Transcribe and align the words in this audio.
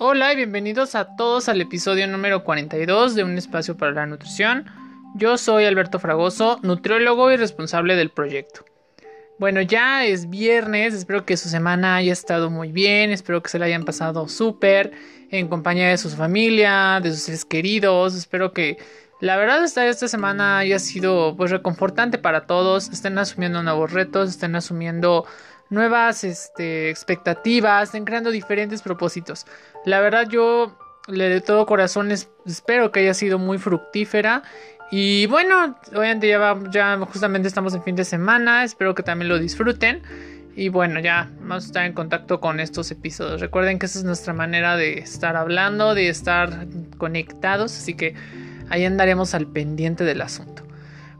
Hola 0.00 0.32
y 0.32 0.36
bienvenidos 0.36 0.94
a 0.94 1.16
todos 1.16 1.48
al 1.48 1.60
episodio 1.60 2.06
número 2.06 2.44
42 2.44 3.16
de 3.16 3.24
Un 3.24 3.36
Espacio 3.36 3.76
para 3.76 3.90
la 3.90 4.06
Nutrición. 4.06 4.66
Yo 5.16 5.36
soy 5.36 5.64
Alberto 5.64 5.98
Fragoso, 5.98 6.60
nutriólogo 6.62 7.32
y 7.32 7.36
responsable 7.36 7.96
del 7.96 8.10
proyecto. 8.10 8.64
Bueno, 9.40 9.60
ya 9.60 10.04
es 10.04 10.30
viernes, 10.30 10.94
espero 10.94 11.26
que 11.26 11.36
su 11.36 11.48
semana 11.48 11.96
haya 11.96 12.12
estado 12.12 12.48
muy 12.48 12.70
bien, 12.70 13.10
espero 13.10 13.42
que 13.42 13.48
se 13.48 13.58
la 13.58 13.64
hayan 13.64 13.84
pasado 13.84 14.28
súper 14.28 14.92
en 15.32 15.48
compañía 15.48 15.88
de 15.88 15.98
su 15.98 16.10
familia, 16.10 17.00
de 17.02 17.10
sus 17.10 17.22
seres 17.22 17.44
queridos, 17.44 18.14
espero 18.14 18.52
que 18.52 18.78
la 19.20 19.36
verdad 19.36 19.64
esta, 19.64 19.84
esta 19.84 20.06
semana 20.06 20.58
haya 20.58 20.78
sido 20.78 21.34
pues 21.36 21.50
reconfortante 21.50 22.18
para 22.18 22.46
todos, 22.46 22.88
estén 22.90 23.18
asumiendo 23.18 23.64
nuevos 23.64 23.92
retos, 23.92 24.30
estén 24.30 24.54
asumiendo 24.54 25.26
nuevas 25.70 26.24
este, 26.24 26.90
expectativas, 26.90 27.88
estén 27.88 28.04
creando 28.04 28.30
diferentes 28.30 28.82
propósitos. 28.82 29.46
La 29.84 30.00
verdad 30.00 30.28
yo 30.28 30.76
le 31.08 31.28
de 31.28 31.40
todo 31.40 31.66
corazón 31.66 32.12
espero 32.12 32.92
que 32.92 33.00
haya 33.00 33.14
sido 33.14 33.38
muy 33.38 33.58
fructífera. 33.58 34.42
Y 34.90 35.26
bueno, 35.26 35.76
obviamente 35.94 36.28
ya, 36.28 36.58
ya 36.70 36.98
justamente 36.98 37.48
estamos 37.48 37.74
en 37.74 37.82
fin 37.82 37.96
de 37.96 38.04
semana, 38.04 38.64
espero 38.64 38.94
que 38.94 39.02
también 39.02 39.28
lo 39.28 39.38
disfruten. 39.38 40.02
Y 40.56 40.70
bueno, 40.70 40.98
ya 40.98 41.30
vamos 41.40 41.64
a 41.64 41.66
estar 41.68 41.86
en 41.86 41.92
contacto 41.92 42.40
con 42.40 42.58
estos 42.58 42.90
episodios. 42.90 43.40
Recuerden 43.40 43.78
que 43.78 43.86
esa 43.86 44.00
es 44.00 44.04
nuestra 44.04 44.32
manera 44.32 44.76
de 44.76 44.98
estar 44.98 45.36
hablando, 45.36 45.94
de 45.94 46.08
estar 46.08 46.66
conectados, 46.96 47.76
así 47.76 47.94
que 47.94 48.14
ahí 48.68 48.84
andaremos 48.84 49.34
al 49.34 49.46
pendiente 49.46 50.04
del 50.04 50.20
asunto. 50.20 50.64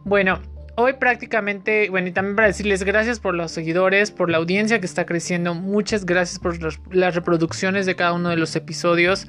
Bueno, 0.05 0.41
hoy 0.79 0.93
prácticamente, 0.93 1.91
bueno, 1.91 2.07
y 2.07 2.13
también 2.13 2.37
para 2.37 2.47
decirles 2.47 2.85
gracias 2.85 3.19
por 3.19 3.35
los 3.35 3.51
seguidores, 3.51 4.13
por 4.13 4.31
la 4.31 4.39
audiencia 4.39 4.79
que 4.79 4.87
está 4.87 5.05
creciendo. 5.05 5.55
Muchas 5.55 6.07
gracias 6.07 6.39
por 6.39 6.57
las 6.95 7.15
reproducciones 7.17 7.85
de 7.85 7.97
cada 7.97 8.13
uno 8.13 8.29
de 8.29 8.37
los 8.37 8.55
episodios. 8.55 9.27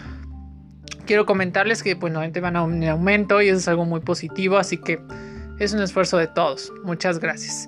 Quiero 1.08 1.26
comentarles 1.26 1.82
que, 1.82 1.96
bueno, 1.96 2.22
van 2.40 2.56
a 2.56 2.62
un 2.62 2.84
aumento 2.84 3.42
y 3.42 3.50
eso 3.50 3.58
es 3.58 3.68
algo 3.68 3.84
muy 3.84 4.00
positivo, 4.00 4.58
así 4.58 4.78
que 4.78 5.00
es 5.58 5.74
un 5.74 5.82
esfuerzo 5.82 6.18
de 6.18 6.28
todos. 6.28 6.72
Muchas 6.84 7.20
gracias. 7.20 7.68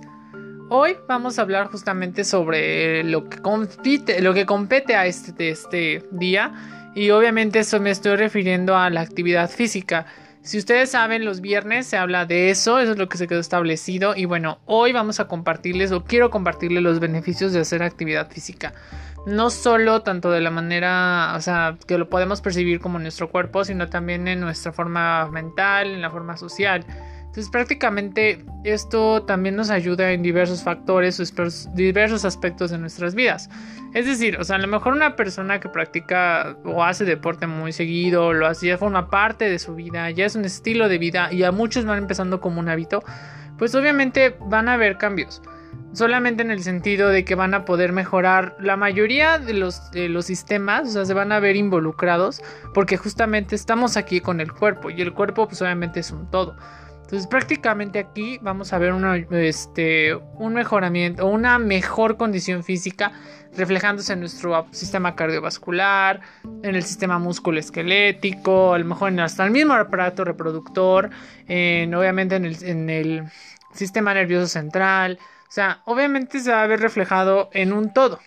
Hoy 0.69 0.95
vamos 1.07 1.39
a 1.39 1.41
hablar 1.41 1.67
justamente 1.67 2.23
sobre 2.23 3.03
lo 3.03 3.27
que 3.27 3.39
compite, 3.39 4.21
lo 4.21 4.35
que 4.35 4.45
compete 4.45 4.95
a 4.95 5.07
este, 5.07 5.49
este 5.49 6.03
día 6.11 6.53
y 6.93 7.09
obviamente 7.09 7.59
eso 7.59 7.79
me 7.79 7.89
estoy 7.89 8.15
refiriendo 8.15 8.77
a 8.77 8.91
la 8.91 9.01
actividad 9.01 9.49
física. 9.49 10.05
Si 10.43 10.57
ustedes 10.57 10.89
saben, 10.89 11.23
los 11.23 11.39
viernes 11.39 11.85
se 11.85 11.97
habla 11.97 12.25
de 12.25 12.49
eso, 12.49 12.79
eso 12.79 12.93
es 12.93 12.97
lo 12.97 13.07
que 13.07 13.19
se 13.19 13.27
quedó 13.27 13.39
establecido 13.39 14.15
y 14.15 14.25
bueno, 14.25 14.57
hoy 14.65 14.91
vamos 14.91 15.19
a 15.19 15.27
compartirles 15.27 15.91
o 15.91 16.03
quiero 16.03 16.31
compartirles 16.31 16.81
los 16.81 16.99
beneficios 16.99 17.53
de 17.53 17.59
hacer 17.59 17.83
actividad 17.83 18.31
física. 18.31 18.73
No 19.27 19.51
solo 19.51 20.01
tanto 20.01 20.31
de 20.31 20.41
la 20.41 20.49
manera, 20.49 21.33
o 21.37 21.41
sea, 21.41 21.77
que 21.85 21.99
lo 21.99 22.09
podemos 22.09 22.41
percibir 22.41 22.79
como 22.79 22.97
nuestro 22.97 23.29
cuerpo, 23.29 23.63
sino 23.63 23.87
también 23.87 24.27
en 24.27 24.39
nuestra 24.39 24.71
forma 24.71 25.29
mental, 25.29 25.91
en 25.91 26.01
la 26.01 26.09
forma 26.09 26.35
social. 26.37 26.85
Entonces 27.31 27.49
prácticamente 27.49 28.43
esto 28.65 29.23
también 29.23 29.55
nos 29.55 29.69
ayuda 29.69 30.11
en 30.11 30.21
diversos 30.21 30.63
factores, 30.63 31.33
diversos 31.73 32.25
aspectos 32.25 32.71
de 32.71 32.77
nuestras 32.77 33.15
vidas. 33.15 33.49
Es 33.93 34.05
decir, 34.05 34.37
o 34.37 34.43
sea, 34.43 34.57
a 34.57 34.59
lo 34.59 34.67
mejor 34.67 34.91
una 34.91 35.15
persona 35.15 35.61
que 35.61 35.69
practica 35.69 36.57
o 36.65 36.83
hace 36.83 37.05
deporte 37.05 37.47
muy 37.47 37.71
seguido, 37.71 38.33
lo 38.33 38.47
hace, 38.47 38.67
ya 38.67 38.77
forma 38.77 39.09
parte 39.09 39.49
de 39.49 39.59
su 39.59 39.75
vida, 39.75 40.11
ya 40.11 40.25
es 40.25 40.35
un 40.35 40.43
estilo 40.43 40.89
de 40.89 40.97
vida 40.97 41.31
y 41.31 41.43
a 41.43 41.53
muchos 41.53 41.85
van 41.85 41.99
empezando 41.99 42.41
como 42.41 42.59
un 42.59 42.67
hábito, 42.67 43.01
pues 43.57 43.75
obviamente 43.75 44.35
van 44.41 44.67
a 44.67 44.73
haber 44.73 44.97
cambios. 44.97 45.41
Solamente 45.93 46.43
en 46.43 46.51
el 46.51 46.61
sentido 46.61 47.07
de 47.07 47.23
que 47.23 47.35
van 47.35 47.53
a 47.53 47.63
poder 47.63 47.93
mejorar 47.93 48.57
la 48.59 48.75
mayoría 48.75 49.39
de 49.39 49.53
los, 49.53 49.89
de 49.91 50.09
los 50.09 50.25
sistemas, 50.25 50.89
o 50.89 50.91
sea, 50.91 51.05
se 51.05 51.13
van 51.13 51.31
a 51.31 51.39
ver 51.39 51.55
involucrados 51.55 52.41
porque 52.73 52.97
justamente 52.97 53.55
estamos 53.55 53.95
aquí 53.95 54.19
con 54.19 54.41
el 54.41 54.51
cuerpo 54.51 54.89
y 54.89 55.01
el 55.01 55.13
cuerpo 55.13 55.47
pues 55.47 55.61
obviamente 55.61 56.01
es 56.01 56.11
un 56.11 56.29
todo. 56.29 56.57
Entonces 57.11 57.27
prácticamente 57.27 57.99
aquí 57.99 58.39
vamos 58.41 58.71
a 58.71 58.77
ver 58.77 58.93
este, 59.33 60.15
un 60.15 60.53
mejoramiento, 60.53 61.27
una 61.27 61.59
mejor 61.59 62.15
condición 62.15 62.63
física 62.63 63.11
reflejándose 63.53 64.13
en 64.13 64.21
nuestro 64.21 64.65
sistema 64.71 65.13
cardiovascular, 65.13 66.21
en 66.63 66.73
el 66.73 66.83
sistema 66.83 67.19
musculoesquelético, 67.19 68.73
a 68.73 68.79
lo 68.79 68.85
mejor 68.85 69.09
en 69.09 69.19
hasta 69.19 69.43
el 69.43 69.51
mismo 69.51 69.73
aparato 69.73 70.23
reproductor, 70.23 71.09
en, 71.49 71.93
obviamente 71.93 72.37
en 72.37 72.45
el, 72.45 72.63
en 72.63 72.89
el 72.89 73.23
sistema 73.73 74.13
nervioso 74.13 74.47
central. 74.47 75.19
O 75.49 75.51
sea, 75.51 75.81
obviamente 75.83 76.39
se 76.39 76.51
va 76.51 76.63
a 76.63 76.67
ver 76.67 76.79
reflejado 76.79 77.49
en 77.51 77.73
un 77.73 77.91
todo. 77.91 78.19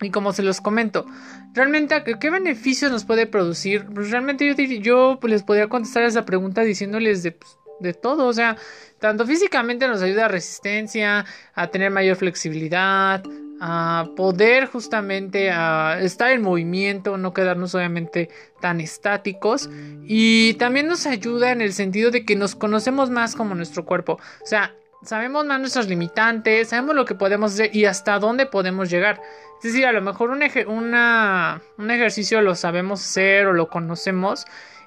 Y 0.00 0.08
como 0.08 0.32
se 0.32 0.42
los 0.42 0.62
comento, 0.62 1.04
realmente, 1.52 2.02
¿qué 2.18 2.30
beneficios 2.30 2.90
nos 2.90 3.04
puede 3.04 3.26
producir? 3.26 3.84
Pues 3.94 4.10
realmente 4.10 4.46
yo, 4.46 4.54
yo 4.80 5.18
les 5.28 5.42
podría 5.42 5.68
contestar 5.68 6.04
esa 6.04 6.24
pregunta 6.24 6.62
diciéndoles 6.62 7.22
de, 7.22 7.32
pues, 7.32 7.58
de 7.80 7.94
todo, 7.94 8.26
o 8.26 8.32
sea, 8.32 8.56
tanto 8.98 9.26
físicamente 9.26 9.86
nos 9.88 10.02
ayuda 10.02 10.26
a 10.26 10.28
resistencia, 10.28 11.24
a 11.54 11.66
tener 11.68 11.90
mayor 11.90 12.16
flexibilidad, 12.16 13.22
a 13.60 14.08
poder 14.16 14.66
justamente 14.66 15.50
a 15.50 15.98
estar 16.00 16.30
en 16.30 16.42
movimiento, 16.42 17.16
no 17.16 17.32
quedarnos 17.32 17.74
obviamente 17.74 18.28
tan 18.60 18.80
estáticos 18.80 19.70
y 20.04 20.54
también 20.54 20.88
nos 20.88 21.06
ayuda 21.06 21.52
en 21.52 21.60
el 21.60 21.72
sentido 21.72 22.10
de 22.10 22.24
que 22.24 22.36
nos 22.36 22.54
conocemos 22.54 23.10
más 23.10 23.34
como 23.34 23.54
nuestro 23.54 23.84
cuerpo, 23.84 24.18
o 24.42 24.46
sea, 24.46 24.74
sabemos 25.02 25.46
más 25.46 25.60
nuestros 25.60 25.88
limitantes, 25.88 26.68
sabemos 26.68 26.94
lo 26.96 27.04
que 27.04 27.14
podemos 27.14 27.54
hacer 27.54 27.74
y 27.74 27.84
hasta 27.84 28.18
dónde 28.18 28.46
podemos 28.46 28.90
llegar. 28.90 29.20
Es 29.58 29.72
decir, 29.72 29.86
a 29.86 29.92
lo 29.92 30.02
mejor 30.02 30.30
un, 30.30 30.42
un 30.42 31.90
ejercicio 31.90 32.42
lo 32.42 32.54
sabemos 32.54 33.00
hacer 33.00 33.46
o 33.46 33.52
lo 33.52 33.68
conocemos 33.68 34.44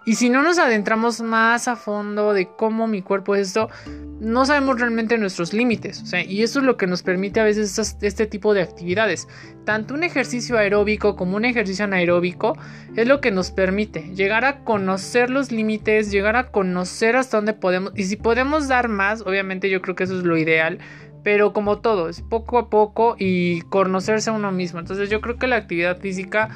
y 0.09 0.16
si 0.16 0.31
no 0.31 0.42
nos 0.42 0.58
adentramos 0.58 1.22
más 1.22 1.68
a 1.68 1.75
fondo 1.75 2.34
de 2.34 2.47
cómo 2.47 2.88
mi 2.88 3.03
cuerpo 3.03 3.36
es 3.36 3.50
esto, 3.50 3.70
no 4.20 4.44
sabemos 4.44 4.80
realmente 4.80 5.20
nuestros 5.20 5.53
límites. 5.53 6.02
O 6.02 6.08
sea, 6.08 6.24
y 6.25 6.42
eso 6.42 6.62
es 6.62 6.66
lo 6.66 6.78
que 6.78 6.88
nos 6.88 7.03
permite 7.03 7.40
a 7.40 7.44
veces 7.44 7.78
este 8.02 8.25
tipo 8.25 8.56
de 8.56 8.64
actividades. 8.64 9.28
Tanto 9.66 9.94
un 9.94 10.03
ejercicio 10.03 10.58
aeróbico 10.58 11.16
como 11.16 11.38
un 11.38 11.46
ejercicio 11.46 11.86
anaeróbico 11.86 12.58
es 12.96 13.08
lo 13.08 13.22
que 13.22 13.30
nos 13.30 13.52
permite 13.52 14.09
llegar 14.16 14.46
a 14.46 14.64
conocer 14.64 15.30
los 15.30 15.52
límites, 15.52 16.09
llegar 16.09 16.38
a 16.38 16.48
conocer 16.48 17.16
hasta 17.16 17.38
dónde 17.38 17.53
podemos. 17.53 17.94
Y 17.96 18.06
si 18.06 18.16
podemos 18.16 18.68
dar 18.68 18.88
más, 18.88 19.22
obviamente 19.22 19.69
yo 19.69 19.80
creo 19.84 19.96
que 19.96 20.06
eso 20.06 20.18
es 20.18 20.24
lo 20.24 20.38
ideal. 20.38 20.80
Pero 21.22 21.53
como 21.53 21.81
todo, 21.81 22.09
es 22.09 22.22
poco 22.24 22.58
a 22.58 22.72
poco 22.72 23.16
y 23.19 23.62
conocerse 23.69 24.31
a 24.31 24.34
uno 24.34 24.52
mismo. 24.52 24.80
Entonces 24.80 25.08
yo 25.12 25.22
creo 25.22 25.38
que 25.38 25.46
la 25.46 25.58
actividad 25.58 26.00
física 26.00 26.50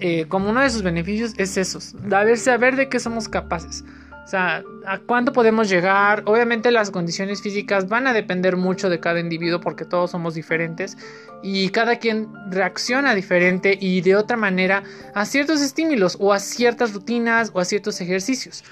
eh, 0.00 0.26
como 0.28 0.50
uno 0.50 0.60
de 0.60 0.70
sus 0.70 0.82
beneficios 0.82 1.34
es 1.36 1.56
eso, 1.56 1.80
saber 1.80 2.76
de 2.76 2.88
qué 2.88 2.98
somos 2.98 3.28
capaces. 3.28 3.84
O 4.24 4.28
sea, 4.30 4.62
a 4.86 4.98
cuánto 4.98 5.32
podemos 5.32 5.68
llegar. 5.68 6.22
Obviamente 6.26 6.70
las 6.70 6.92
condiciones 6.92 7.42
físicas 7.42 7.88
van 7.88 8.06
a 8.06 8.12
depender 8.12 8.56
mucho 8.56 8.88
de 8.88 9.00
cada 9.00 9.18
individuo 9.18 9.60
porque 9.60 9.84
todos 9.84 10.12
somos 10.12 10.34
diferentes 10.34 10.96
y 11.42 11.70
cada 11.70 11.96
quien 11.96 12.28
reacciona 12.48 13.16
diferente 13.16 13.76
y 13.80 14.02
de 14.02 14.14
otra 14.14 14.36
manera 14.36 14.84
a 15.14 15.24
ciertos 15.24 15.60
estímulos 15.60 16.16
o 16.20 16.32
a 16.32 16.38
ciertas 16.38 16.94
rutinas 16.94 17.50
o 17.54 17.60
a 17.60 17.64
ciertos 17.64 18.00
ejercicios. 18.00 18.62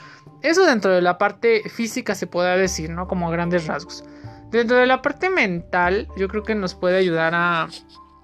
Eso 0.43 0.65
dentro 0.65 0.93
de 0.93 1.03
la 1.03 1.19
parte 1.19 1.69
física 1.69 2.15
se 2.15 2.29
puede 2.29 2.57
decir, 2.57 2.91
¿no? 2.91 3.09
Como 3.09 3.29
grandes 3.31 3.67
rasgos. 3.67 4.05
Dentro 4.53 4.77
de 4.77 4.87
la 4.87 5.03
parte 5.03 5.29
mental, 5.29 6.07
yo 6.17 6.29
creo 6.29 6.45
que 6.45 6.55
nos 6.55 6.77
puede 6.77 6.99
ayudar 6.99 7.35
a, 7.35 7.63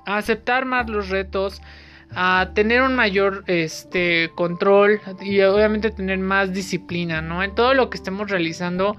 a 0.06 0.16
aceptar 0.16 0.66
más 0.66 0.88
los 0.88 1.09
retos, 1.09 1.60
a 2.14 2.50
tener 2.54 2.82
un 2.82 2.94
mayor 2.94 3.44
este 3.47 4.30
control 4.34 5.00
y 5.22 5.41
obviamente 5.41 5.91
tener 5.91 6.19
más 6.19 6.52
disciplina, 6.52 7.20
¿no? 7.22 7.42
En 7.42 7.54
todo 7.54 7.75
lo 7.75 7.91
que 7.91 7.97
estemos 7.97 8.30
realizando, 8.30 8.97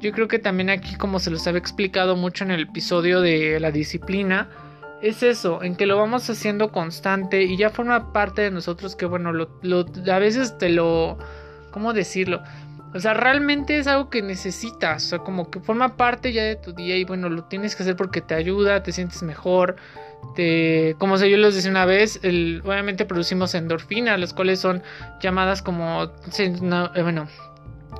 yo 0.00 0.12
creo 0.12 0.28
que 0.28 0.38
también 0.38 0.70
aquí 0.70 0.96
como 0.96 1.18
se 1.18 1.30
los 1.30 1.46
había 1.46 1.58
explicado 1.58 2.16
mucho 2.16 2.44
en 2.44 2.50
el 2.50 2.62
episodio 2.62 3.20
de 3.20 3.58
la 3.60 3.70
disciplina, 3.70 4.48
es 5.02 5.22
eso, 5.22 5.62
en 5.62 5.76
que 5.76 5.84
lo 5.84 5.98
vamos 5.98 6.30
haciendo 6.30 6.72
constante 6.72 7.42
y 7.42 7.58
ya 7.58 7.68
forma 7.68 8.12
parte 8.12 8.42
de 8.42 8.50
nosotros 8.50 8.96
que 8.96 9.04
bueno, 9.04 9.32
lo, 9.32 9.86
a 10.10 10.18
veces 10.18 10.56
te 10.56 10.70
lo, 10.70 11.18
¿cómo 11.70 11.92
decirlo? 11.92 12.42
O 12.94 13.00
sea, 13.00 13.12
realmente 13.12 13.76
es 13.76 13.86
algo 13.86 14.08
que 14.08 14.22
necesitas, 14.22 15.04
o 15.04 15.08
sea, 15.08 15.18
como 15.18 15.50
que 15.50 15.60
forma 15.60 15.96
parte 15.96 16.32
ya 16.32 16.44
de 16.44 16.56
tu 16.56 16.72
día 16.72 16.96
y 16.96 17.04
bueno, 17.04 17.28
lo 17.28 17.44
tienes 17.44 17.74
que 17.74 17.82
hacer 17.82 17.96
porque 17.96 18.20
te 18.20 18.34
ayuda, 18.34 18.82
te 18.82 18.92
sientes 18.92 19.22
mejor, 19.22 19.76
como 20.98 21.16
yo 21.16 21.36
les 21.36 21.54
decía 21.54 21.70
una 21.70 21.86
vez, 21.86 22.18
obviamente 22.18 23.04
producimos 23.04 23.54
endorfinas, 23.54 24.18
las 24.18 24.34
cuales 24.34 24.60
son 24.60 24.82
llamadas 25.20 25.62
como, 25.62 26.04
eh, 26.04 27.02
bueno, 27.02 27.28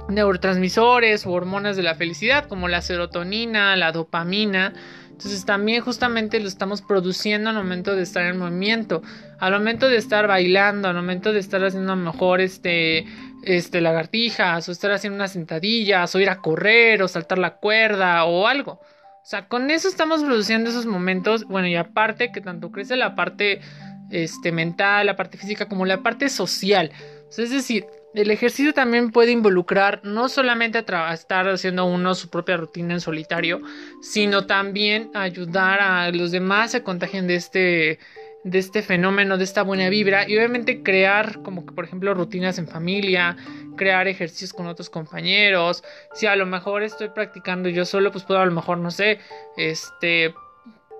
neurotransmisores 0.08 1.26
o 1.26 1.32
hormonas 1.32 1.76
de 1.76 1.82
la 1.82 1.94
felicidad, 1.94 2.46
como 2.46 2.68
la 2.68 2.82
serotonina, 2.82 3.76
la 3.76 3.92
dopamina. 3.92 4.72
Entonces 5.10 5.44
también 5.44 5.80
justamente 5.80 6.40
lo 6.40 6.48
estamos 6.48 6.82
produciendo 6.82 7.50
al 7.50 7.56
momento 7.56 7.94
de 7.94 8.02
estar 8.02 8.24
en 8.26 8.36
movimiento, 8.36 9.00
al 9.38 9.52
momento 9.52 9.88
de 9.88 9.96
estar 9.96 10.26
bailando, 10.26 10.88
al 10.88 10.96
momento 10.96 11.32
de 11.32 11.38
estar 11.38 11.64
haciendo 11.64 11.92
a 11.92 11.96
mejor 11.96 12.40
este, 12.40 13.06
este 13.44 13.80
lagartijas 13.80 14.68
o 14.68 14.72
estar 14.72 14.90
haciendo 14.90 15.14
unas 15.16 15.32
sentadillas 15.32 16.12
o 16.14 16.20
ir 16.20 16.28
a 16.30 16.38
correr 16.38 17.00
o 17.02 17.08
saltar 17.08 17.38
la 17.38 17.56
cuerda 17.58 18.24
o 18.24 18.48
algo. 18.48 18.80
O 19.24 19.26
sea, 19.26 19.48
con 19.48 19.70
eso 19.70 19.88
estamos 19.88 20.22
produciendo 20.22 20.68
esos 20.68 20.84
momentos. 20.84 21.44
Bueno, 21.44 21.66
y 21.66 21.76
aparte 21.76 22.30
que 22.30 22.42
tanto 22.42 22.70
crece 22.70 22.94
la 22.94 23.14
parte 23.14 23.62
este, 24.10 24.52
mental, 24.52 25.06
la 25.06 25.16
parte 25.16 25.38
física, 25.38 25.66
como 25.66 25.86
la 25.86 26.02
parte 26.02 26.28
social. 26.28 26.92
es 27.30 27.50
decir, 27.50 27.86
el 28.12 28.30
ejercicio 28.30 28.74
también 28.74 29.12
puede 29.12 29.32
involucrar 29.32 30.02
no 30.04 30.28
solamente 30.28 30.84
a 30.86 31.14
estar 31.14 31.48
haciendo 31.48 31.86
uno 31.86 32.14
su 32.14 32.28
propia 32.28 32.58
rutina 32.58 32.92
en 32.92 33.00
solitario, 33.00 33.62
sino 34.02 34.44
también 34.44 35.10
ayudar 35.14 35.80
a 35.80 36.10
los 36.10 36.30
demás 36.30 36.74
a 36.74 36.84
contagien 36.84 37.26
de 37.26 37.36
este 37.36 37.98
de 38.44 38.58
este 38.58 38.82
fenómeno, 38.82 39.38
de 39.38 39.44
esta 39.44 39.62
buena 39.62 39.88
vibra 39.88 40.28
y 40.28 40.36
obviamente 40.36 40.82
crear 40.82 41.42
como 41.42 41.64
que 41.64 41.72
por 41.72 41.86
ejemplo 41.86 42.12
rutinas 42.12 42.58
en 42.58 42.68
familia, 42.68 43.36
crear 43.76 44.06
ejercicios 44.06 44.52
con 44.52 44.66
otros 44.66 44.90
compañeros, 44.90 45.82
si 46.12 46.26
a 46.26 46.36
lo 46.36 46.46
mejor 46.46 46.82
estoy 46.82 47.08
practicando 47.08 47.70
yo 47.70 47.86
solo, 47.86 48.12
pues 48.12 48.24
puedo 48.24 48.40
a 48.40 48.46
lo 48.46 48.52
mejor 48.52 48.78
no 48.78 48.90
sé, 48.90 49.18
este 49.56 50.34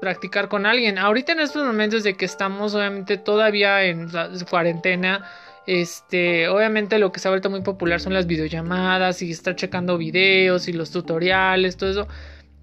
practicar 0.01 0.49
con 0.49 0.67
alguien. 0.67 0.99
Ahorita 0.99 1.33
en 1.33 1.41
estos 1.41 1.65
momentos 1.65 2.03
de 2.03 2.15
que 2.15 2.25
estamos 2.25 2.75
obviamente 2.75 3.17
todavía 3.17 3.85
en 3.85 4.13
la 4.13 4.31
cuarentena, 4.49 5.25
este, 5.67 6.49
obviamente 6.49 6.99
lo 6.99 7.11
que 7.13 7.21
se 7.21 7.29
ha 7.29 7.31
vuelto 7.31 7.49
muy 7.51 7.63
popular 7.63 8.01
son 8.01 8.13
las 8.13 8.27
videollamadas 8.27 9.23
y 9.23 9.31
estar 9.31 9.57
checando 9.57 9.97
videos 9.97 10.69
y 10.69 10.73
los 10.73 10.91
tutoriales, 10.91 11.77
todo 11.77 11.91
eso. 11.91 12.09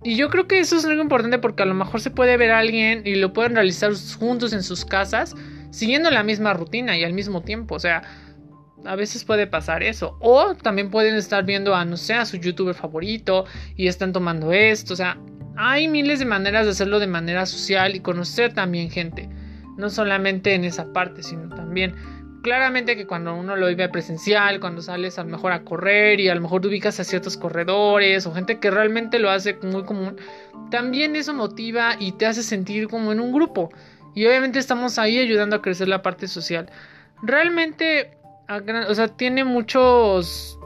Y 0.03 0.15
yo 0.15 0.29
creo 0.29 0.47
que 0.47 0.59
eso 0.59 0.77
es 0.77 0.85
algo 0.85 1.01
importante 1.01 1.37
porque 1.37 1.63
a 1.63 1.67
lo 1.67 1.75
mejor 1.75 2.01
se 2.01 2.09
puede 2.09 2.35
ver 2.37 2.51
a 2.51 2.59
alguien 2.59 3.03
y 3.05 3.15
lo 3.15 3.33
pueden 3.33 3.55
realizar 3.55 3.91
juntos 4.19 4.51
en 4.53 4.63
sus 4.63 4.83
casas, 4.83 5.35
siguiendo 5.69 6.09
la 6.09 6.23
misma 6.23 6.53
rutina 6.53 6.97
y 6.97 7.03
al 7.03 7.13
mismo 7.13 7.41
tiempo. 7.41 7.75
O 7.75 7.79
sea, 7.79 8.01
a 8.83 8.95
veces 8.95 9.23
puede 9.23 9.45
pasar 9.45 9.83
eso. 9.83 10.17
O 10.19 10.55
también 10.55 10.89
pueden 10.89 11.15
estar 11.15 11.45
viendo 11.45 11.75
a, 11.75 11.85
no 11.85 11.97
sé, 11.97 12.15
a 12.15 12.25
su 12.25 12.37
youtuber 12.37 12.73
favorito 12.73 13.45
y 13.75 13.87
están 13.87 14.11
tomando 14.11 14.51
esto. 14.51 14.93
O 14.93 14.97
sea, 14.97 15.17
hay 15.55 15.87
miles 15.87 16.19
de 16.19 16.25
maneras 16.25 16.65
de 16.65 16.71
hacerlo 16.71 16.99
de 16.99 17.07
manera 17.07 17.45
social 17.45 17.95
y 17.95 17.99
conocer 17.99 18.53
también 18.53 18.89
gente. 18.89 19.29
No 19.77 19.89
solamente 19.89 20.53
en 20.53 20.65
esa 20.65 20.91
parte, 20.93 21.21
sino 21.23 21.49
también 21.49 21.95
claramente 22.41 22.95
que 22.95 23.07
cuando 23.07 23.35
uno 23.35 23.55
lo 23.55 23.67
vive 23.67 23.87
presencial, 23.89 24.59
cuando 24.59 24.81
sales 24.81 25.17
a 25.19 25.23
lo 25.23 25.29
mejor 25.29 25.51
a 25.51 25.63
correr 25.63 26.19
y 26.19 26.29
a 26.29 26.35
lo 26.35 26.41
mejor 26.41 26.61
te 26.61 26.67
ubicas 26.67 26.99
a 26.99 27.03
ciertos 27.03 27.37
corredores 27.37 28.25
o 28.25 28.33
gente 28.33 28.59
que 28.59 28.71
realmente 28.71 29.19
lo 29.19 29.29
hace 29.29 29.57
muy 29.61 29.83
común, 29.83 30.17
también 30.69 31.15
eso 31.15 31.33
motiva 31.33 31.95
y 31.99 32.13
te 32.13 32.25
hace 32.25 32.43
sentir 32.43 32.87
como 32.87 33.11
en 33.11 33.19
un 33.19 33.31
grupo. 33.31 33.71
Y 34.13 34.25
obviamente 34.25 34.59
estamos 34.59 34.97
ahí 34.99 35.19
ayudando 35.19 35.55
a 35.55 35.61
crecer 35.61 35.87
la 35.87 36.01
parte 36.01 36.27
social. 36.27 36.69
Realmente, 37.23 38.17
o 38.87 38.95
sea, 38.95 39.07
tiene 39.07 39.43
muchos 39.43 40.57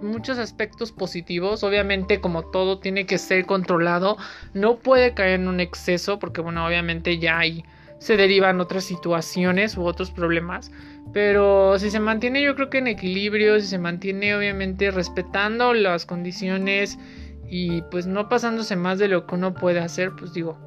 muchos 0.00 0.38
aspectos 0.38 0.92
positivos. 0.92 1.62
Obviamente, 1.62 2.20
como 2.20 2.44
todo 2.50 2.78
tiene 2.78 3.06
que 3.06 3.18
ser 3.18 3.44
controlado, 3.44 4.16
no 4.54 4.76
puede 4.76 5.14
caer 5.14 5.40
en 5.40 5.48
un 5.48 5.60
exceso, 5.60 6.18
porque 6.18 6.40
bueno, 6.40 6.66
obviamente 6.66 7.18
ya 7.18 7.38
ahí 7.38 7.64
se 7.98 8.16
derivan 8.16 8.60
otras 8.60 8.84
situaciones 8.84 9.76
u 9.76 9.84
otros 9.84 10.10
problemas. 10.10 10.70
Pero 11.12 11.78
si 11.78 11.90
se 11.90 12.00
mantiene 12.00 12.42
yo 12.42 12.54
creo 12.54 12.70
que 12.70 12.78
en 12.78 12.88
equilibrio, 12.88 13.60
si 13.60 13.66
se 13.66 13.78
mantiene 13.78 14.34
obviamente 14.34 14.90
respetando 14.90 15.72
las 15.72 16.04
condiciones 16.04 16.98
y 17.48 17.82
pues 17.82 18.06
no 18.06 18.28
pasándose 18.28 18.76
más 18.76 18.98
de 18.98 19.08
lo 19.08 19.26
que 19.26 19.34
uno 19.36 19.54
puede 19.54 19.80
hacer, 19.80 20.12
pues 20.18 20.32
digo, 20.32 20.58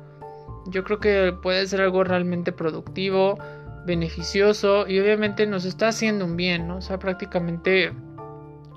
yo 0.68 0.84
creo 0.84 1.00
que 1.00 1.34
puede 1.42 1.66
ser 1.68 1.82
algo 1.82 2.04
realmente 2.04 2.52
productivo, 2.52 3.38
beneficioso 3.86 4.88
y 4.88 5.00
obviamente 5.00 5.46
nos 5.46 5.66
está 5.66 5.90
haciendo 5.90 6.26
un 6.26 6.38
bien, 6.38 6.68
¿no? 6.68 6.78
O 6.78 6.82
sea, 6.82 7.00
prácticamente 7.00 7.92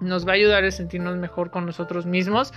nos 0.00 0.26
va 0.26 0.32
a 0.32 0.34
ayudar 0.34 0.64
a 0.64 0.70
sentirnos 0.70 1.16
mejor 1.16 1.50
con 1.50 1.66
nosotros 1.66 2.06
mismos, 2.06 2.52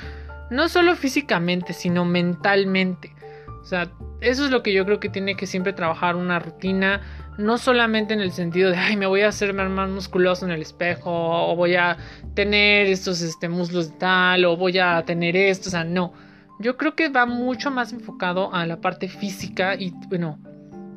no 0.50 0.68
solo 0.70 0.96
físicamente, 0.96 1.74
sino 1.74 2.06
mentalmente. 2.06 3.14
O 3.62 3.66
sea, 3.66 3.92
eso 4.22 4.46
es 4.46 4.52
lo 4.52 4.64
que 4.64 4.74
yo 4.74 4.86
creo 4.86 5.00
que 5.00 5.10
tiene 5.10 5.36
que 5.36 5.48
siempre 5.48 5.74
trabajar 5.74 6.16
una 6.16 6.40
rutina, 6.40 7.02
no 7.38 7.58
solamente 7.58 8.14
en 8.14 8.22
el 8.22 8.32
sentido 8.32 8.72
de, 8.72 8.78
ay, 8.78 8.96
me 8.96 9.06
voy 9.06 9.22
a 9.22 9.30
hacer 9.30 9.54
más 9.54 9.90
musculoso 9.90 10.46
en 10.46 10.52
el 10.52 10.62
espejo, 10.62 11.12
o 11.12 11.56
voy 11.56 11.76
a 11.76 11.98
tener 12.34 12.88
estos 12.88 13.22
este, 13.22 13.50
muslos 13.50 13.92
de 13.92 13.98
tal, 13.98 14.46
o 14.46 14.58
voy 14.58 14.78
a 14.80 15.04
tener 15.06 15.36
esto, 15.36 15.70
o 15.70 15.72
sea, 15.72 15.84
no. 15.84 16.14
Yo 16.60 16.78
creo 16.78 16.96
que 16.96 17.10
va 17.10 17.26
mucho 17.26 17.70
más 17.72 17.92
enfocado 17.92 18.54
a 18.54 18.66
la 18.66 18.80
parte 18.80 19.10
física 19.10 19.76
y, 19.76 19.94
bueno, 20.08 20.40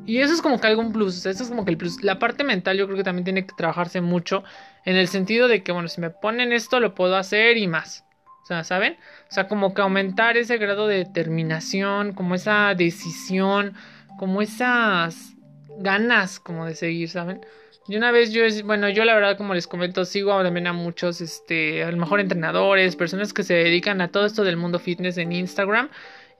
y 0.06 0.18
eso 0.18 0.32
es 0.32 0.40
como 0.40 0.60
que 0.60 0.66
algo 0.68 0.80
un 0.80 0.92
plus, 0.92 1.26
eso 1.26 1.42
es 1.42 1.48
como 1.50 1.64
que 1.64 1.72
el 1.72 1.76
plus. 1.76 2.02
La 2.02 2.18
parte 2.18 2.44
mental 2.44 2.78
yo 2.78 2.86
creo 2.86 2.96
que 2.96 3.04
también 3.04 3.24
tiene 3.24 3.46
que 3.46 3.54
trabajarse 3.56 4.00
mucho 4.00 4.42
en 4.84 4.96
el 4.96 5.08
sentido 5.08 5.48
de 5.48 5.62
que, 5.62 5.72
bueno, 5.72 5.88
si 5.88 6.00
me 6.00 6.08
ponen 6.08 6.52
esto, 6.52 6.80
lo 6.80 6.94
puedo 6.94 7.16
hacer 7.16 7.58
y 7.58 7.66
más. 7.66 8.04
O 8.48 8.54
sea, 8.54 8.64
¿saben? 8.64 8.96
O 9.30 9.34
sea, 9.34 9.46
como 9.46 9.74
que 9.74 9.82
aumentar 9.82 10.38
ese 10.38 10.56
grado 10.56 10.88
de 10.88 10.96
determinación, 10.96 12.14
como 12.14 12.34
esa 12.34 12.74
decisión, 12.74 13.74
como 14.18 14.40
esas 14.40 15.34
ganas 15.80 16.40
como 16.40 16.64
de 16.64 16.74
seguir, 16.74 17.10
¿saben? 17.10 17.42
Y 17.88 17.96
una 17.96 18.10
vez 18.10 18.32
yo, 18.32 18.44
bueno, 18.64 18.88
yo 18.88 19.04
la 19.04 19.14
verdad 19.14 19.36
como 19.36 19.52
les 19.52 19.66
comento, 19.66 20.06
sigo 20.06 20.42
también 20.42 20.66
a 20.66 20.72
muchos, 20.72 21.20
este, 21.20 21.84
a 21.84 21.90
lo 21.90 21.98
mejor 21.98 22.20
entrenadores, 22.20 22.96
personas 22.96 23.34
que 23.34 23.42
se 23.42 23.52
dedican 23.52 24.00
a 24.00 24.08
todo 24.08 24.24
esto 24.24 24.44
del 24.44 24.56
mundo 24.56 24.78
fitness 24.78 25.18
en 25.18 25.32
Instagram. 25.32 25.90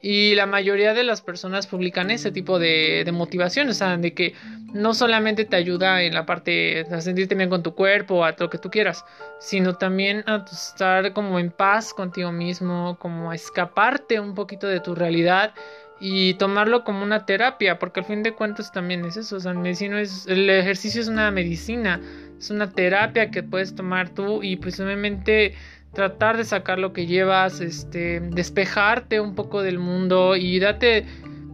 Y 0.01 0.35
la 0.37 0.47
mayoría 0.47 0.95
de 0.95 1.03
las 1.03 1.23
personas 1.23 1.67
publican 1.67 2.11
ese 2.11 2.31
tipo 2.31 2.59
de, 2.59 3.03
de 3.05 3.13
motivación, 3.13 3.69
o 3.69 3.75
sea, 3.75 3.97
de 3.97 4.15
que 4.15 4.35
no 4.73 4.95
solamente 4.95 5.45
te 5.45 5.57
ayuda 5.57 6.03
en 6.03 6.15
la 6.15 6.27
parte 6.27 6.85
de 6.89 7.01
sentirte 7.01 7.35
bien 7.35 7.49
con 7.49 7.63
tu 7.63 7.75
cuerpo, 7.75 8.25
a 8.25 8.35
lo 8.39 8.51
que 8.51 8.59
tú 8.59 8.71
quieras, 8.71 9.05
sino 9.41 9.75
también 9.75 10.23
a 10.27 10.45
estar 10.51 11.13
como 11.13 11.39
en 11.39 11.51
paz 11.51 11.93
contigo 11.95 12.33
mismo, 12.33 12.97
como 13.01 13.31
a 13.31 13.35
escaparte 13.35 14.21
un 14.21 14.35
poquito 14.35 14.67
de 14.67 14.81
tu 14.81 14.95
realidad 14.95 15.53
y 16.01 16.35
tomarlo 16.35 16.85
como 16.85 17.03
una 17.03 17.27
terapia, 17.27 17.79
porque 17.79 18.01
al 18.01 18.07
fin 18.07 18.23
de 18.23 18.33
cuentas 18.33 18.71
también 18.71 19.05
es 19.05 19.17
eso, 19.17 19.37
o 19.37 19.41
sea, 19.41 19.53
medicina 19.55 20.01
es, 20.01 20.27
el 20.29 20.49
ejercicio 20.49 21.01
es 21.01 21.09
una 21.09 21.31
medicina, 21.31 22.01
es 22.39 22.51
una 22.51 22.71
terapia 22.71 23.31
que 23.31 23.43
puedes 23.43 23.75
tomar 23.75 24.11
tú 24.11 24.43
y 24.43 24.57
pues 24.57 24.79
obviamente 24.79 25.55
tratar 25.95 26.37
de 26.37 26.45
sacar 26.45 26.79
lo 26.79 26.93
que 26.93 27.07
llevas, 27.07 27.61
este, 27.61 28.21
despejarte 28.21 29.21
un 29.21 29.35
poco 29.35 29.63
del 29.63 29.79
mundo 29.79 30.37
y 30.37 30.59
darte, 30.59 31.07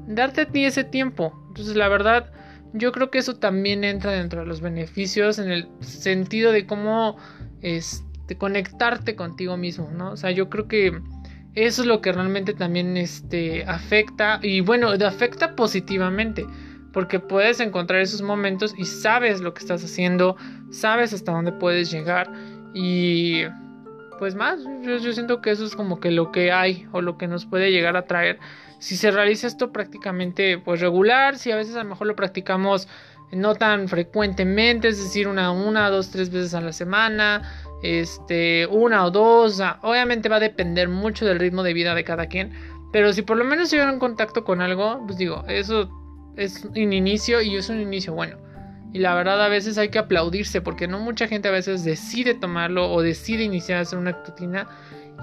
darte 0.06 0.42
a 0.42 0.46
ti 0.46 0.64
ese 0.64 0.84
tiempo. 0.84 1.32
Entonces, 1.48 1.76
la 1.76 1.88
verdad, 1.88 2.32
yo 2.72 2.92
creo 2.92 3.10
que 3.10 3.18
eso 3.18 3.36
también 3.36 3.84
entra 3.84 4.12
dentro 4.12 4.40
de 4.40 4.46
los 4.46 4.60
beneficios 4.60 5.38
en 5.38 5.50
el 5.50 5.68
sentido 5.80 6.52
de 6.52 6.66
cómo 6.66 7.16
este, 7.62 8.36
conectarte 8.36 9.14
contigo 9.14 9.56
mismo, 9.56 9.90
¿no? 9.92 10.12
O 10.12 10.16
sea, 10.16 10.32
yo 10.32 10.50
creo 10.50 10.66
que 10.66 11.00
eso 11.54 11.82
es 11.82 11.86
lo 11.86 12.00
que 12.00 12.12
realmente 12.12 12.52
también 12.52 12.96
este, 12.96 13.64
afecta 13.64 14.40
y 14.42 14.60
bueno, 14.60 14.90
afecta 14.90 15.54
positivamente 15.54 16.44
porque 16.92 17.20
puedes 17.20 17.60
encontrar 17.60 18.00
esos 18.00 18.22
momentos 18.22 18.74
y 18.76 18.84
sabes 18.84 19.40
lo 19.40 19.54
que 19.54 19.60
estás 19.60 19.84
haciendo, 19.84 20.36
sabes 20.70 21.12
hasta 21.12 21.32
dónde 21.32 21.52
puedes 21.52 21.90
llegar 21.90 22.30
y 22.72 23.42
pues 24.24 24.36
más, 24.36 24.60
yo, 24.80 25.12
siento 25.12 25.42
que 25.42 25.50
eso 25.50 25.66
es 25.66 25.76
como 25.76 26.00
que 26.00 26.10
lo 26.10 26.32
que 26.32 26.50
hay 26.50 26.88
o 26.92 27.02
lo 27.02 27.18
que 27.18 27.28
nos 27.28 27.44
puede 27.44 27.70
llegar 27.70 27.94
a 27.94 28.06
traer. 28.06 28.38
Si 28.78 28.96
se 28.96 29.10
realiza 29.10 29.46
esto 29.46 29.70
prácticamente 29.70 30.56
pues 30.56 30.80
regular, 30.80 31.36
si 31.36 31.50
a 31.50 31.56
veces 31.56 31.76
a 31.76 31.82
lo 31.82 31.90
mejor 31.90 32.06
lo 32.06 32.16
practicamos 32.16 32.88
no 33.32 33.54
tan 33.54 33.86
frecuentemente, 33.86 34.88
es 34.88 34.96
decir, 34.96 35.28
una, 35.28 35.50
una, 35.50 35.90
dos, 35.90 36.10
tres 36.10 36.30
veces 36.30 36.54
a 36.54 36.62
la 36.62 36.72
semana, 36.72 37.42
este, 37.82 38.66
una 38.68 39.04
o 39.04 39.10
dos, 39.10 39.60
obviamente 39.82 40.30
va 40.30 40.36
a 40.36 40.40
depender 40.40 40.88
mucho 40.88 41.26
del 41.26 41.38
ritmo 41.38 41.62
de 41.62 41.74
vida 41.74 41.94
de 41.94 42.04
cada 42.04 42.24
quien, 42.24 42.54
pero 42.94 43.12
si 43.12 43.20
por 43.20 43.36
lo 43.36 43.44
menos 43.44 43.70
llegan 43.70 43.92
en 43.92 43.98
contacto 43.98 44.42
con 44.42 44.62
algo, 44.62 45.02
pues 45.04 45.18
digo, 45.18 45.44
eso 45.48 45.90
es 46.38 46.64
un 46.64 46.94
inicio 46.94 47.42
y 47.42 47.56
es 47.56 47.68
un 47.68 47.78
inicio 47.78 48.14
bueno. 48.14 48.38
Y 48.94 49.00
la 49.00 49.12
verdad 49.16 49.44
a 49.44 49.48
veces 49.48 49.76
hay 49.76 49.88
que 49.88 49.98
aplaudirse 49.98 50.60
porque 50.60 50.86
no 50.86 51.00
mucha 51.00 51.26
gente 51.26 51.48
a 51.48 51.50
veces 51.50 51.82
decide 51.82 52.32
tomarlo 52.34 52.92
o 52.92 53.02
decide 53.02 53.42
iniciar 53.42 53.78
a 53.78 53.80
hacer 53.80 53.98
una 53.98 54.12
rutina 54.12 54.68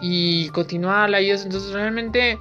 y 0.01 0.49
continuarla 0.49 1.21
y 1.21 1.29
eso. 1.29 1.45
Entonces 1.45 1.71
realmente 1.71 2.37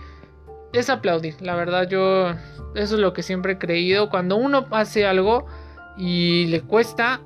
es 0.72 0.90
aplaudir. 0.90 1.40
La 1.40 1.54
verdad 1.54 1.88
yo 1.88 2.30
eso 2.74 2.94
es 2.96 3.00
lo 3.00 3.12
que 3.12 3.22
siempre 3.22 3.52
he 3.52 3.58
creído. 3.58 4.10
Cuando 4.10 4.34
uno 4.34 4.66
hace 4.72 5.06
algo 5.06 5.46
y 5.96 6.46
le 6.46 6.62
cuesta, 6.62 7.20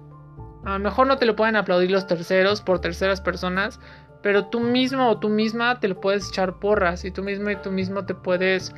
a 0.67 0.73
lo 0.75 0.79
mejor 0.81 1.07
no 1.07 1.17
te 1.17 1.25
lo 1.25 1.35
pueden 1.35 1.57
aplaudir 1.57 1.91
los 1.91 2.07
terceros 2.07 2.61
por 2.61 2.81
terceras 2.83 3.23
personas, 3.23 3.81
pero 4.23 4.49
tú 4.49 4.61
mismo 4.61 5.09
o 5.09 5.19
tú 5.19 5.31
misma 5.31 5.81
te 5.81 5.89
lo 5.89 5.99
puedes 5.99 6.29
echar 6.29 6.59
porras 6.59 7.07
y 7.07 7.11
tú 7.11 7.23
mismo 7.23 7.49
y 7.49 7.57
tú 7.57 7.71
mismo 7.71 8.05
te 8.05 8.15
puedes 8.15 8.71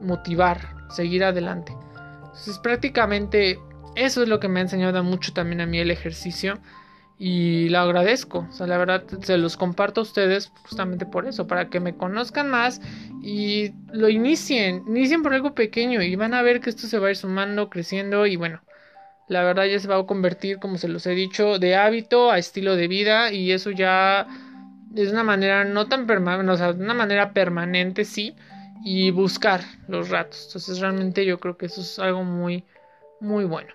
motivar, 0.00 0.58
seguir 0.90 1.22
adelante. 1.22 1.72
Entonces 2.24 2.58
prácticamente 2.58 3.60
eso 3.96 4.22
es 4.22 4.28
lo 4.28 4.40
que 4.40 4.48
me 4.48 4.60
ha 4.60 4.62
enseñado 4.62 5.02
mucho 5.02 5.32
también 5.32 5.60
a 5.60 5.66
mí 5.66 5.78
el 5.78 5.90
ejercicio 5.90 6.58
y 7.18 7.68
lo 7.68 7.78
agradezco. 7.78 8.46
O 8.48 8.52
sea, 8.52 8.66
la 8.66 8.78
verdad 8.78 9.04
se 9.22 9.38
los 9.38 9.56
comparto 9.56 10.00
a 10.00 10.02
ustedes 10.02 10.52
justamente 10.62 11.06
por 11.06 11.26
eso, 11.26 11.46
para 11.46 11.68
que 11.68 11.80
me 11.80 11.96
conozcan 11.96 12.50
más 12.50 12.80
y 13.22 13.72
lo 13.92 14.08
inicien, 14.08 14.84
inicien 14.88 15.22
por 15.22 15.34
algo 15.34 15.54
pequeño 15.54 16.02
y 16.02 16.16
van 16.16 16.34
a 16.34 16.42
ver 16.42 16.60
que 16.60 16.70
esto 16.70 16.86
se 16.86 16.98
va 16.98 17.08
a 17.08 17.10
ir 17.10 17.16
sumando, 17.16 17.70
creciendo 17.70 18.26
y 18.26 18.36
bueno, 18.36 18.60
la 19.28 19.42
verdad 19.42 19.64
ya 19.64 19.78
se 19.78 19.88
va 19.88 19.96
a 19.96 20.06
convertir, 20.06 20.58
como 20.58 20.76
se 20.76 20.88
los 20.88 21.06
he 21.06 21.10
dicho, 21.10 21.58
de 21.58 21.76
hábito 21.76 22.30
a 22.30 22.38
estilo 22.38 22.76
de 22.76 22.88
vida 22.88 23.32
y 23.32 23.52
eso 23.52 23.70
ya 23.70 24.26
es 24.94 25.10
una 25.10 25.24
manera 25.24 25.64
no 25.64 25.86
tan 25.86 26.06
permanente, 26.06 26.52
o 26.52 26.56
sea, 26.56 26.72
de 26.72 26.84
una 26.84 26.94
manera 26.94 27.32
permanente 27.32 28.04
sí 28.04 28.34
y 28.84 29.10
buscar 29.12 29.62
los 29.88 30.10
ratos. 30.10 30.46
Entonces 30.48 30.80
realmente 30.80 31.24
yo 31.24 31.38
creo 31.38 31.56
que 31.56 31.66
eso 31.66 31.80
es 31.80 31.98
algo 31.98 32.24
muy 32.24 32.64
muy 33.20 33.44
bueno. 33.44 33.72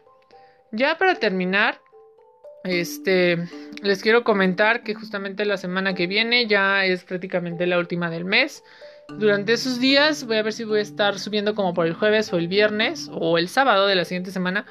Ya 0.71 0.97
para 0.97 1.15
terminar, 1.15 1.81
este, 2.63 3.38
les 3.81 4.01
quiero 4.01 4.23
comentar 4.23 4.83
que 4.83 4.93
justamente 4.93 5.45
la 5.45 5.57
semana 5.57 5.95
que 5.95 6.07
viene 6.07 6.47
ya 6.47 6.85
es 6.85 7.03
prácticamente 7.03 7.65
la 7.65 7.79
última 7.79 8.09
del 8.09 8.25
mes. 8.25 8.63
Durante 9.17 9.53
esos 9.53 9.79
días 9.79 10.25
voy 10.25 10.38
a 10.38 10.43
ver 10.43 10.53
si 10.53 10.63
voy 10.63 10.79
a 10.79 10.83
estar 10.83 11.17
subiendo 11.17 11.55
como 11.55 11.73
por 11.73 11.88
el 11.88 11.93
jueves 11.93 12.31
o 12.31 12.38
el 12.38 12.47
viernes 12.47 13.09
o 13.11 13.38
el 13.39 13.47
sábado 13.49 13.88
de 13.88 13.95
la 13.95 14.05
siguiente 14.05 14.31
semana 14.31 14.65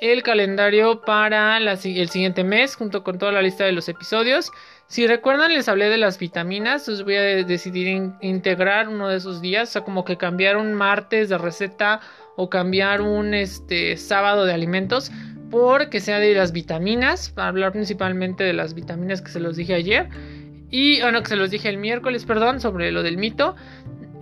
el 0.00 0.22
calendario 0.22 1.00
para 1.02 1.56
el 1.58 1.78
siguiente 1.78 2.44
mes 2.44 2.76
junto 2.76 3.02
con 3.02 3.18
toda 3.18 3.32
la 3.32 3.42
lista 3.42 3.64
de 3.64 3.72
los 3.72 3.88
episodios. 3.88 4.52
Si 4.88 5.06
recuerdan 5.06 5.54
les 5.54 5.68
hablé 5.68 5.88
de 5.88 5.96
las 5.96 6.18
vitaminas, 6.18 6.82
entonces 6.82 7.04
voy 7.04 7.16
a 7.16 7.22
decidir 7.44 8.12
integrar 8.20 8.88
uno 8.88 9.08
de 9.08 9.16
esos 9.16 9.40
días, 9.40 9.70
o 9.70 9.72
sea, 9.72 9.84
como 9.84 10.04
que 10.04 10.16
cambiar 10.16 10.56
un 10.56 10.74
martes 10.74 11.28
de 11.28 11.38
receta 11.38 12.00
o 12.36 12.50
cambiar 12.50 13.00
un 13.00 13.34
este 13.34 13.96
sábado 13.96 14.44
de 14.44 14.52
alimentos 14.52 15.10
porque 15.50 16.00
sea 16.00 16.18
de 16.18 16.34
las 16.34 16.52
vitaminas, 16.52 17.30
para 17.30 17.48
hablar 17.48 17.72
principalmente 17.72 18.44
de 18.44 18.52
las 18.52 18.74
vitaminas 18.74 19.22
que 19.22 19.30
se 19.30 19.40
los 19.40 19.56
dije 19.56 19.74
ayer. 19.74 20.08
Y, 20.70 21.00
bueno, 21.00 21.22
que 21.22 21.28
se 21.28 21.36
los 21.36 21.50
dije 21.50 21.68
el 21.68 21.78
miércoles, 21.78 22.24
perdón, 22.24 22.60
sobre 22.60 22.90
lo 22.92 23.02
del 23.02 23.18
mito. 23.18 23.54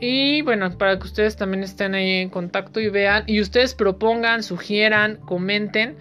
Y 0.01 0.43
bueno, 0.43 0.77
para 0.77 0.99
que 0.99 1.05
ustedes 1.05 1.37
también 1.37 1.63
estén 1.63 1.95
ahí 1.95 2.17
en 2.17 2.29
contacto 2.29 2.81
y 2.81 2.89
vean. 2.89 3.25
Y 3.27 3.41
ustedes 3.41 3.75
propongan, 3.75 4.43
sugieran, 4.43 5.17
comenten. 5.25 5.97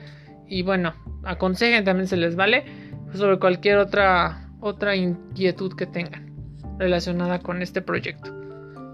Y 0.48 0.64
bueno, 0.64 0.94
aconsejen 1.24 1.86
también 1.86 2.08
se 2.08 2.18
les 2.18 2.36
vale. 2.36 2.66
Sobre 3.14 3.40
cualquier 3.40 3.78
otra, 3.78 4.50
otra 4.60 4.96
inquietud 4.96 5.76
que 5.76 5.86
tengan 5.86 6.34
relacionada 6.80 7.40
con 7.40 7.62
este 7.62 7.82
proyecto. 7.82 8.34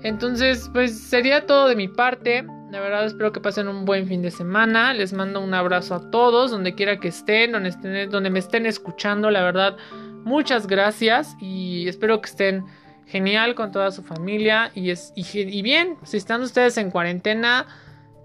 Entonces, 0.03 0.69
pues 0.73 0.97
sería 0.97 1.45
todo 1.45 1.67
de 1.67 1.75
mi 1.75 1.87
parte. 1.87 2.45
La 2.71 2.79
verdad 2.79 3.05
espero 3.05 3.31
que 3.31 3.39
pasen 3.39 3.67
un 3.67 3.85
buen 3.85 4.07
fin 4.07 4.21
de 4.21 4.29
semana. 4.29 4.93
Les 4.93 5.11
mando 5.11 5.41
un 5.41 5.53
abrazo 5.53 5.95
a 5.95 6.11
todos, 6.11 6.51
donde 6.51 6.75
quiera 6.75 6.99
que 6.99 7.07
estén, 7.07 7.51
donde, 7.51 7.69
estén, 7.69 8.09
donde 8.11 8.29
me 8.29 8.39
estén 8.39 8.67
escuchando. 8.67 9.31
La 9.31 9.41
verdad, 9.41 9.75
muchas 10.23 10.67
gracias 10.67 11.35
y 11.41 11.87
espero 11.87 12.21
que 12.21 12.29
estén 12.29 12.65
genial 13.07 13.55
con 13.55 13.71
toda 13.71 13.89
su 13.89 14.03
familia. 14.03 14.71
Y, 14.75 14.91
es, 14.91 15.11
y, 15.15 15.61
bien, 15.63 15.97
si 16.03 16.17
están 16.17 16.43
ustedes 16.43 16.77
en 16.77 16.91
cuarentena, 16.91 17.65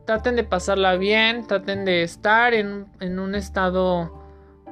traten 0.06 0.36
de 0.36 0.44
pasarla 0.44 0.96
bien, 0.96 1.46
traten 1.46 1.86
de 1.86 2.02
estar 2.02 2.52
en, 2.52 2.86
en 3.00 3.18
un 3.18 3.34
estado 3.34 4.22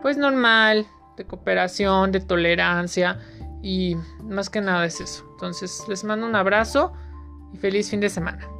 pues 0.03 0.19
normal, 0.19 0.87
de 1.17 1.25
cooperación, 1.25 2.13
de 2.13 2.21
tolerancia. 2.21 3.19
Y 3.63 3.97
más 4.23 4.51
que 4.51 4.61
nada 4.61 4.85
es 4.85 5.01
eso. 5.01 5.25
Entonces 5.33 5.83
les 5.89 6.05
mando 6.05 6.27
un 6.27 6.37
abrazo 6.37 6.93
y 7.55 7.57
feliz 7.57 7.89
fin 7.89 8.01
de 8.01 8.11
semana. 8.11 8.52